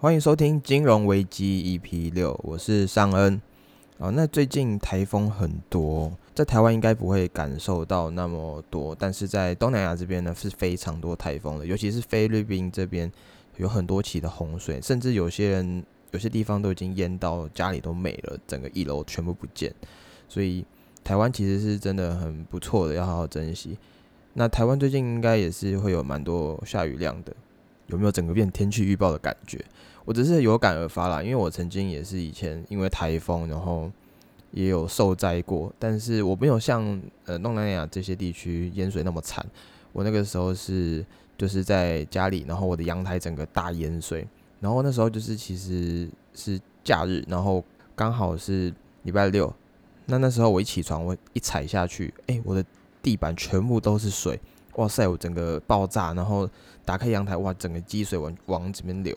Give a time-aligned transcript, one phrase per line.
[0.00, 3.42] 欢迎收听金融危机 EP 六，我是尚恩。
[3.96, 13.10] 哦，那最近台风很多，在台湾应该不会感受到那么多，但是在东南亚这边呢是非常多台风的，尤其是菲律宾这边
[13.56, 19.74] 有很多起的洪水，甚至有些人有些地方都已经淹到家里都没了，整个一楼全部不见。
[20.28, 20.64] 所以
[21.02, 23.76] 台湾其实是真的很不错的，要好好珍惜。
[24.34, 27.34] 那台湾最近应该也是会有蛮多下雨量的，
[27.88, 29.62] 有没有整个变天气预报的感觉？
[30.04, 33.90] 我只是有感而发啦，因为我曾经也是以前因为台风，然后
[34.52, 39.44] 也有受灾过，但是我没有像呃东南亚这些地区淹水那么惨。
[39.92, 41.04] 我那个时候是
[41.36, 44.26] 就是在家里，然后我的阳台整个大淹水，
[44.60, 47.62] 然后那时候就是其实是假日，然后
[47.94, 49.52] 刚好是礼拜六，
[50.06, 52.64] 那那时候我一起床，我一踩下去，哎，我的
[53.02, 54.40] 地板全部都是水，
[54.78, 56.48] 哇塞，我整个爆炸，然后
[56.84, 59.12] 打开阳台，哇，整个积水往往这边流。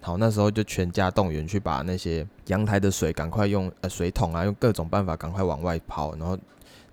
[0.00, 6.36] 好，那时候就全家动员去把那些阳台的水赶快用呃水桶啊，用各种办法赶快往外抛，然后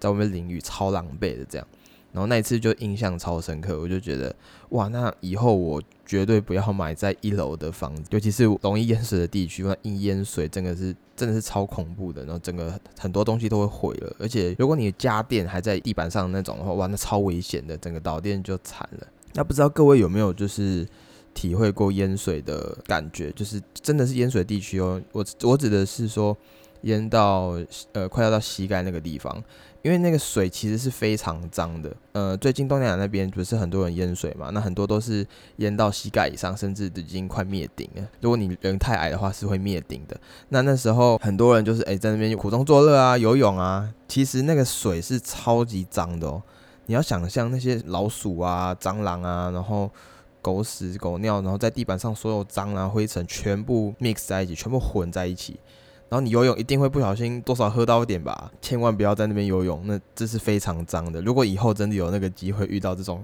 [0.00, 1.66] 在外面淋雨，超狼狈的这样。
[2.12, 4.34] 然后那一次就印象超深刻，我就觉得
[4.70, 14.16] 哇，那以后我绝对不要买在一楼的房子，尤其是容易淹水的地区，那一淹水真的是真的是超恐怖的，然后整个很多东西都会毁了。
[14.18, 19.06] 而且如果你的家电还在地板上那种的话，哇，那超危险的，整个导电就惨了。
[19.34, 20.86] 那不知道各位有没有就是？
[21.34, 25.00] 体会过淹水的感觉，就是真的是淹水地区哦。
[25.12, 26.36] 我我指的是说
[26.82, 27.58] 淹到
[27.92, 29.42] 呃快要到膝盖那个地方，
[29.82, 31.94] 因为那个水其实是非常脏的。
[32.12, 34.50] 呃，最近东南亚那边不是很多人淹水嘛？
[34.50, 38.02] 那很多都是淹到膝盖以上，甚至已经快灭顶了。
[38.20, 40.18] 如果你人太矮的话，是会灭顶的。
[40.50, 43.92] 那那时候很多人就是哎在那边苦中作乐啊，游泳啊。
[44.06, 46.42] 其实那个水是超级脏的哦。
[46.86, 49.90] 你要想象那些老鼠啊、蟑螂啊，然后。
[50.40, 55.58] 狗屎、狗尿，然后在地板上所有脏啊、灰尘全部 mix 在一起，全部混在一起。
[56.08, 61.20] 然后你游泳一定会不小心多少喝到一点吧，千万不要在那边游泳，那这是非常脏的。
[61.20, 63.22] 如果以后真的有那个机会遇到这种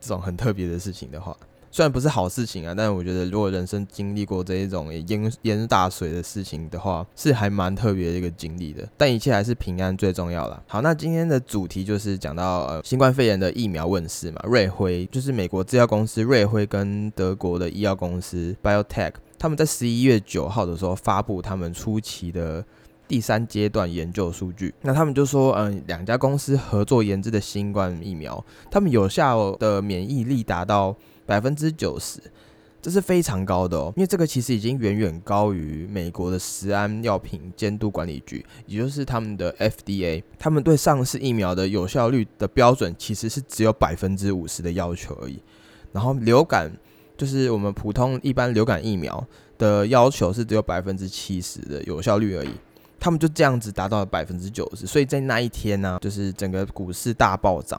[0.00, 1.36] 这种很特别的事情的话。
[1.72, 8.88] 虽然不是好事情啊，但是我觉得如果人生经历过这一种淹淹大水的事情的话，是还蛮特别的一个经历的。
[8.96, 10.60] 但一切还是平安最重要了。
[10.66, 22.64] 好，那今天的主题就是讲到呃新冠肺炎的疫苗问世嘛，瑞辉就是美国制药公司瑞辉跟德国的医药公司 BioTech，他们在十一月九号的时候发布他们初期的
[23.08, 24.72] 第三阶段研究数据。
[24.82, 30.94] 那他们就说，嗯，两家公司合作研制的新冠疫苗，他们有效的免疫力达到。
[31.26, 32.18] 百分之九十，
[32.82, 45.40] 这是非常高的哦，因为这个其实已经远远高于美国的食安药品监督管理局，也就是他们的 FDA，他们对上市疫苗的有效率的标准其实是只有百分之五十的要求而已。
[45.92, 46.68] 然后流感
[47.20, 49.22] 就是我们普通一般流感疫苗
[49.58, 52.48] 的要求是只有百分之七十的有效率而已，
[52.98, 57.78] 他们就这样子达到了百分之九十，所以在那一天呢，就是整个股市大暴涨。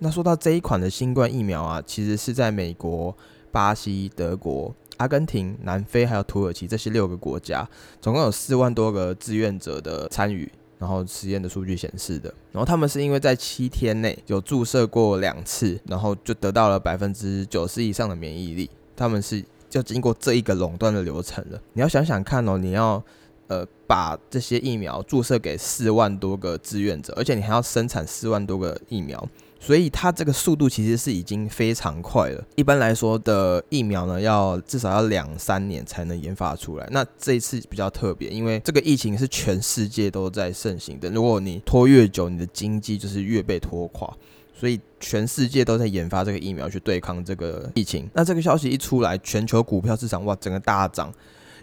[0.00, 3.16] 那说到这一款的新冠疫苗啊，其实是在美国、
[3.52, 7.68] 巴西、德国、阿根廷、南非还有土耳其这些六个国家，
[8.00, 10.50] 总共有四万多个志愿者的参与，
[10.80, 12.34] 然后实验的数据显示的。
[12.50, 18.68] 然后他们是因为在七天内有注射过两次，然后就得到了百分之九十以上的免疫力。
[19.00, 21.58] 他们是就经过这一个垄断的流程了。
[21.72, 23.02] 你要想想看哦，你要
[23.46, 29.26] 呃把这些疫苗注射给四万多个志愿者，而且你还要生产四万多个疫苗。
[29.62, 32.42] 所以它这个速度其实是已经非常快了。
[32.56, 36.88] 一般来说的疫苗呢，要至少要两三年才能研发出来。
[36.90, 41.10] 那这一次比较特别，因为这个疫情是全世界都在盛行的。
[41.10, 44.10] 如果你拖越久，你的经济就是越被拖垮。
[44.60, 48.06] 所以全世界都在研发这个疫苗去对抗这个疫情。
[48.12, 51.10] 那这个消息一出来，全球股票市场哇，整个大涨。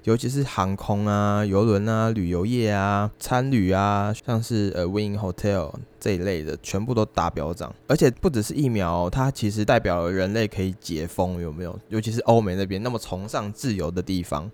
[0.04, 7.76] 尤其是航空啊、游轮啊、旅游业啊、餐旅啊，像是呃 Win Hotel 这一类的，全部都大飙涨。
[7.88, 11.78] 而且不只是疫苗，它其实代表了人类可以解封，有没有？
[11.90, 14.50] 尤其是欧美那边那么崇尚自由的地方，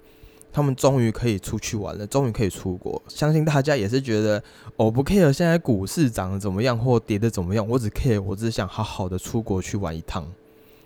[0.53, 3.01] 他们终于可以出去玩了，终于可以出国。
[3.09, 4.41] 相信大家也是觉得，
[4.77, 10.25] 我不 care 现在股市涨得怎么样或跌得怎么样，我只 care 我只想好好的出国去玩一趟，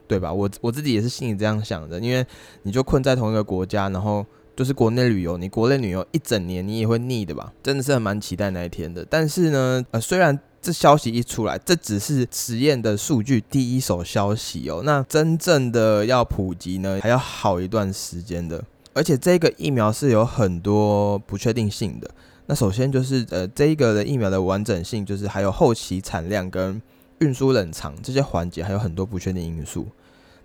[0.07, 0.33] 对吧？
[0.33, 2.25] 我我自己也是心里这样想的，因为
[2.63, 4.25] 你就困在同一个国家，然后。
[4.57, 7.53] 就是国内旅游，你国内旅游一整年，你也会腻的吧？
[7.61, 9.05] 真的是蛮期待那一天的。
[9.07, 14.81] 但是呢，呃，虽然这消息一出来，这只是实验的数据第一手消息哦。
[14.83, 18.63] 那真正的要普及呢，还要好一段时间的。
[18.97, 22.09] 而且这个疫苗是有很多不确定性的。
[22.47, 26.81] 那首先就是呃，这一个的疫苗的完整性，就是还有后期产量跟
[27.19, 29.87] 运输冷藏这些环节，还有很多不确定因素。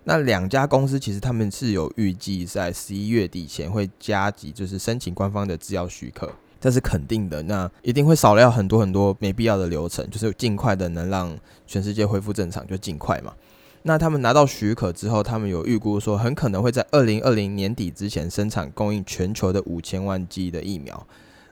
[0.03, 7.41] 那两家公司其实他们是有预计在十一月底前会加急，就是申请官方的制药许可，这是肯定的。
[7.41, 11.35] 那一定会少掉很多很多没必要的流程，就是尽快的能让
[11.65, 13.33] 全世界恢复正常，就尽快嘛。
[13.85, 21.05] 那他们拿到许可之后，他们有预估说，很可能会在二零二零年底之前生产供应全球的五千万剂的疫苗，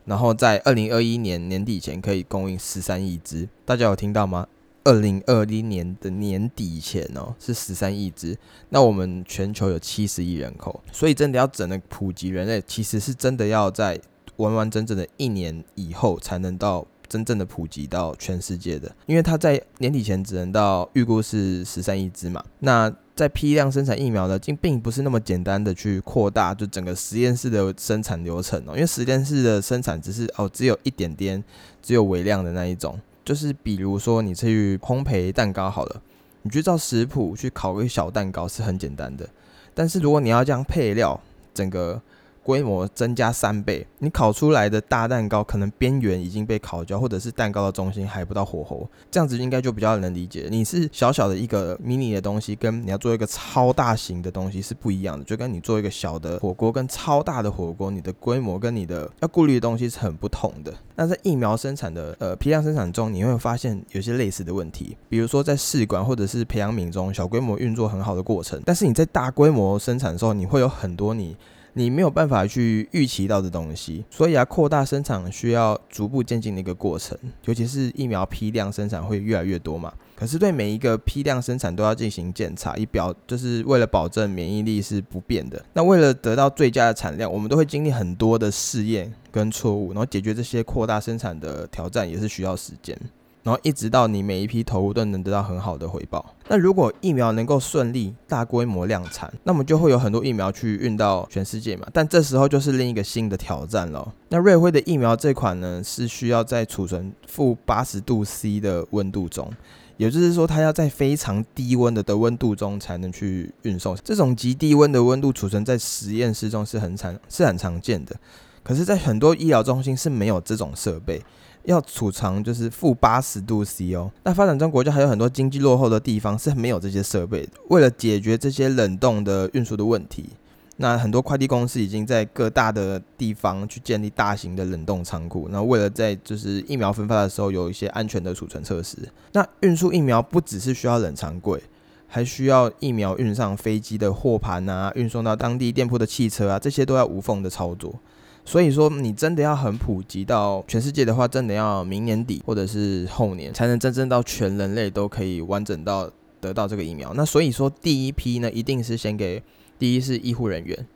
[0.06, 3.46] 然后在二零二一年年底前可以供应十三亿支。
[3.66, 4.48] 大家有听到吗？
[4.84, 8.38] 二零二一年的年底前哦，是十三亿支。
[8.70, 14.00] 那我们全球有七十亿人口，所以真的要整个普及人类，其实是真的要在
[14.36, 16.86] 完完整整的一年以后才能到。
[17.12, 22.42] 真正的普及到全世界的，因为它在年底前只能到预估是十三亿只嘛。
[22.60, 28.72] 那在批量生产疫苗的，并并不是那么简单的去扩大就整个实验室的生产流程哦。
[28.72, 31.44] 因为实验室的生产只是哦，只有一点点，
[31.82, 32.98] 只有微量的那一种。
[33.22, 36.00] 就是比如说你去烘焙蛋糕好了，
[36.40, 39.28] 你去照食谱去烤个小蛋糕是很简单的，
[39.74, 41.20] 但是如果你要这样配料
[41.52, 42.00] 整个。
[42.42, 50.48] 规模增加三倍，你烤出来的大蛋糕可能边缘已经被烤焦，或者是蛋糕的中心还不到火候，这样子应该就比较能理解。
[50.50, 55.24] 你是小小的一个迷你的东西，跟你要做一个超大型的东西是不一样的。
[55.24, 60.74] 就跟你做一个小的火锅跟超大的火锅，你的规模跟你的要顾虑的东西是很不同的。
[60.96, 71.36] 那在疫苗生产的呃批量生产中，你会发现有些类似的问题，比如说在试管或者是培养皿中小规模运作很好的过程，但是你在大规模生产的时候，你会有很多你。
[71.74, 77.16] 你没有办法去预期到的东西，所以啊，扩大生产需要逐步渐进的一个过程，
[77.46, 79.92] 尤其是疫苗批量生产会越来越多嘛。
[80.14, 85.64] 可是对每一个批量生产都要进行检查，以表就是为了保证免疫力是不变的。
[85.72, 92.96] 那为了得到最佳的产量，我们都会经历很多的试验跟错误，然后解决这些扩大生产的挑战也是需要时间。
[93.42, 96.34] 然后一直到你每一批投入都能得到很好的回报。
[96.48, 101.86] 那如果疫苗能够顺利大规模量产，那么就会有很多疫苗去运到全世界嘛。
[101.92, 104.14] 但这时候就是另一个新的挑战了。
[104.28, 109.50] 那瑞辉的疫苗这款呢，是需要在储存负八十度 C 的温度中，
[109.96, 113.96] 也就是说它要在非常低温的的温度中才能去运送。
[114.04, 118.14] 这种极低温的温度储存在实验室中是很常是很常见的，
[118.62, 121.20] 可是，在很多医疗中心是没有这种设备。
[121.64, 127.52] 要储藏就是负八十度 C 哦，那发展中国家还有很多经济落后的地方是没有这些设备的。
[127.68, 130.30] 为了解决这些冷冻的运输的问题，
[130.78, 135.48] 那很多快递公司已经在各大的地方去建立大型的冷冻仓库。
[135.50, 138.96] 那为了在就是疫苗分发的时候有一些安全的储存设施，
[139.32, 141.62] 那运输疫苗不只是需要冷藏柜，
[142.08, 147.94] 还需要疫苗运上飞机的货盘啊，运送到当地店铺的汽车啊，这些都要无缝的操作。
[148.44, 156.10] 所以说，你真的要很普及到全世界的话，真的要明年底或者是后年，才能真正到全人类都可以完整到
[156.40, 157.14] 得到这个疫苗。
[157.14, 159.42] 那所以说，第一批呢，一定是先给
[159.78, 160.86] 第一是医护人员，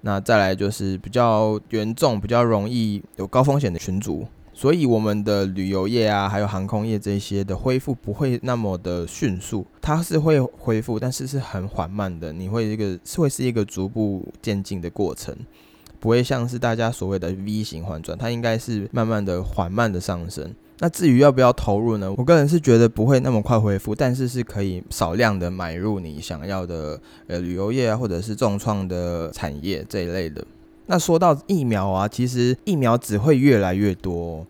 [0.00, 4.26] 那再来就是比较严重、比较容易有高风险的群组。
[4.56, 12.32] 所以我们的旅游业啊，还有航空业这些的恢复不会那么的迅速，它是会恢复，但是是很缓慢的。
[12.32, 15.36] 你会一个是会是一个逐步渐进的过程。
[16.04, 20.54] 不会像是大家所谓的 V 型反转，它应该是慢慢的、缓慢的上升。
[20.80, 22.12] 那至于要不要投入呢？
[22.18, 30.44] 我个人是觉得不会那么快恢复，但是是可以少量的买入你想要的呃旅游业啊，或者是重创的产业这一类的。
[30.84, 34.46] 那说到疫苗啊，其实疫苗只会越来越多。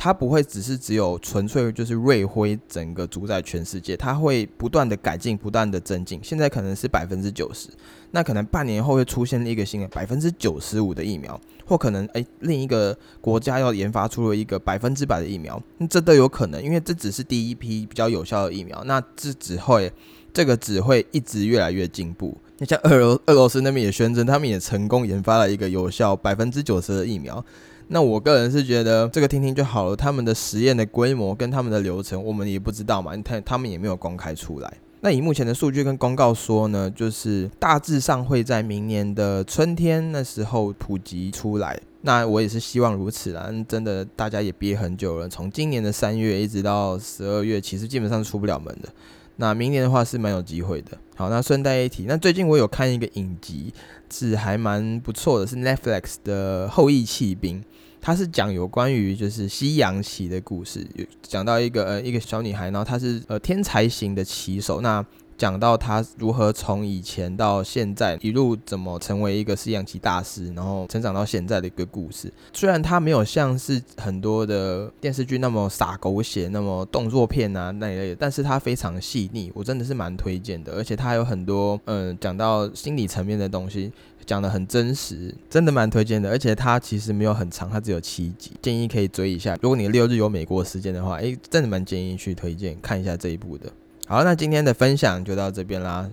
[0.00, 6.20] 它不会只是只有纯粹就是瑞辉整个主宰全世界，它会不断的改进，不断的增进。
[6.22, 7.68] 现在可能是百分之九十，
[8.12, 19.92] 那可能半年后会出现一个新的百分之九十五的疫苗，或可能诶另一个国家要研发出了一个百分之百的疫苗，这都有可能，因为这只是第一批比较有效的疫苗，那这只会
[20.32, 22.38] 这个只会一直越来越进步。
[22.58, 27.44] 那像俄罗俄罗斯那边也宣称，他们也成功研发了一个有效百分之九十的疫苗。
[27.88, 34.72] 那我个人是觉得这个听听就好了，他们的实验的规模跟他们的流程，我们也不知道嘛，他他们也没有公开出来。
[35.00, 41.80] 那以目前的数据跟公告说呢，就是大致上会在明年的春天那时候普及出来。
[42.02, 48.88] 那我也是希望如此啦，真的大家也憋很久了，从今年的三月一直到十二月，其实基本上出不了门的。
[49.36, 50.98] 那明年的话是蛮有机会的。
[51.14, 53.72] 好，那顺带一提，那最近我有看一个影集，
[54.10, 57.60] 是还蛮不错的，是 Netflix 的《后羿弃兵》。
[58.00, 65.04] 他是讲有关于就是西洋棋的故事，有讲到一个呃一个小女孩，然后她是呃天才型的棋手，那
[65.38, 72.30] 讲到他如何从以前到现在一路怎么成为一个西洋棋大师，然后成长到现在的一个故事。
[72.52, 80.72] 虽然他没有像是很多的电视剧那么洒狗血，那么动作片啊那一类，但是他非常细腻，我真的是蛮推荐的。
[80.72, 83.92] 而且他有很多嗯讲到心理层面的东西。
[84.26, 89.56] 讲的很真实，真的蛮推荐的，而且它其实没有很长，它只有七集，建议可以追一下。
[89.62, 93.72] 如果你六日有美国时间的话，诶，真的蛮建议去推荐看一下这一部的。
[94.08, 96.08] 好，那今天的分享就到这边啦，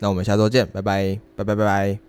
[0.00, 2.07] 那我们下周见，拜拜，拜拜拜拜。